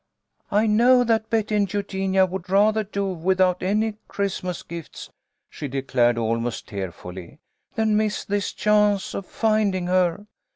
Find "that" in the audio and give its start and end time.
1.03-1.29